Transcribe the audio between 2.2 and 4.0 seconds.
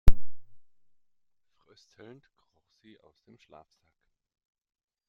kroch sie aus dem Schlafsack.